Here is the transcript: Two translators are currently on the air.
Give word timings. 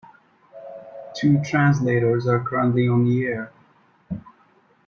Two 1.15 1.39
translators 1.43 2.25
are 2.25 2.43
currently 2.43 2.87
on 2.87 3.05
the 3.05 3.23
air. 3.27 3.51